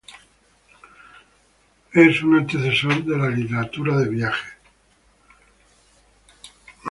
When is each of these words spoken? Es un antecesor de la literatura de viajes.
Es 1.93 2.23
un 2.23 2.39
antecesor 2.39 3.05
de 3.05 3.15
la 3.19 3.29
literatura 3.29 3.97
de 3.99 4.09
viajes. 4.09 4.51